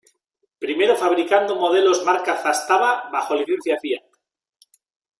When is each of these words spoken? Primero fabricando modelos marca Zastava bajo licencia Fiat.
Primero 0.63 0.95
fabricando 1.03 1.53
modelos 1.63 2.03
marca 2.07 2.33
Zastava 2.43 2.91
bajo 3.13 3.31
licencia 3.35 3.79
Fiat. 3.81 4.05